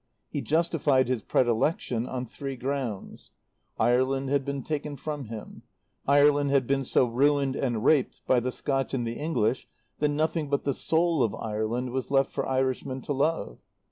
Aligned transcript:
He 0.31 0.41
justified 0.41 1.07
his 1.07 1.21
predilection 1.21 2.07
on 2.07 2.25
three 2.25 2.55
grounds: 2.55 3.29
Ireland 3.77 4.29
had 4.29 4.43
been 4.43 4.63
taken 4.63 4.95
from 4.95 5.25
him; 5.25 5.61
Ireland 6.07 6.49
had 6.49 6.65
been 6.65 6.83
so 6.85 7.05
ruined 7.05 7.55
and 7.55 7.85
raped 7.85 8.23
by 8.25 8.39
the 8.39 8.51
Scotch 8.51 8.95
and 8.95 9.05
the 9.05 9.13
English 9.19 9.67
that 9.99 10.09
nothing 10.09 10.49
but 10.49 10.63
the 10.63 10.73
soul 10.73 11.21
of 11.21 11.35
Ireland 11.35 11.91
was 11.91 12.09
left 12.09 12.31
for 12.31 12.49
Irishmen 12.49 13.03
to 13.03 13.13
love. 13.13 13.59